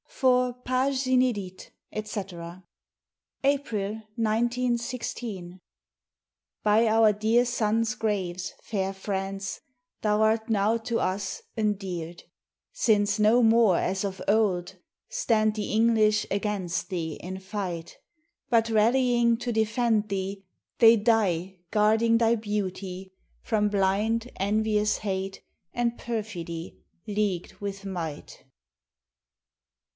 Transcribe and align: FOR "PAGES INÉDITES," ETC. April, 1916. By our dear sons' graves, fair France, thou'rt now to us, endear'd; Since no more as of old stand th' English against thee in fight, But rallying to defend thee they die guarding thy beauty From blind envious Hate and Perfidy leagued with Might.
FOR 0.07 0.53
"PAGES 0.65 1.05
INÉDITES," 1.07 1.69
ETC. 1.93 2.63
April, 3.43 3.93
1916. 4.15 5.59
By 6.63 6.87
our 6.87 7.11
dear 7.13 7.43
sons' 7.45 7.95
graves, 7.95 8.53
fair 8.63 8.93
France, 8.93 9.61
thou'rt 10.01 10.47
now 10.49 10.77
to 10.77 10.99
us, 10.99 11.41
endear'd; 11.57 12.23
Since 12.71 13.17
no 13.19 13.41
more 13.43 13.77
as 13.77 14.03
of 14.03 14.21
old 14.27 14.75
stand 15.09 15.55
th' 15.55 15.59
English 15.59 16.25
against 16.29 16.89
thee 16.89 17.19
in 17.21 17.39
fight, 17.39 17.97
But 18.49 18.69
rallying 18.69 19.37
to 19.37 19.51
defend 19.51 20.09
thee 20.09 20.43
they 20.79 20.97
die 20.97 21.57
guarding 21.71 22.17
thy 22.19 22.35
beauty 22.35 23.11
From 23.41 23.69
blind 23.69 24.31
envious 24.35 24.97
Hate 24.99 25.43
and 25.73 25.97
Perfidy 25.97 26.79
leagued 27.07 27.55
with 27.55 27.85
Might. 27.85 28.45